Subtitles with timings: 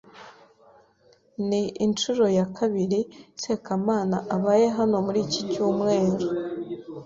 [1.47, 2.99] Ni inshuro ya kabiri
[3.41, 6.15] Sekamana abaye hano muri iki cyumweru